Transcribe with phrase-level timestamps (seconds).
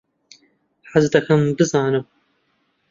[0.91, 2.05] حەز دەکەم بزانم.